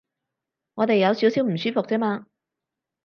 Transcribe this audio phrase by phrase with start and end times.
[0.73, 2.25] 我哋有少少唔舒服啫嘛